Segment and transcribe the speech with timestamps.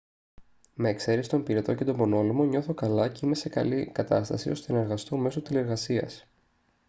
[0.73, 4.73] με εξαίρεση τον πυρετό και τον πονόλαιμο νιώθω καλά και είμαι σε καλή κατάσταση ώστε
[4.73, 6.25] να εργαστώ μέσω τηλεργασίας